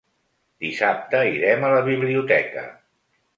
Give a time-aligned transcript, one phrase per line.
[0.65, 2.65] Dissabte irem a la biblioteca.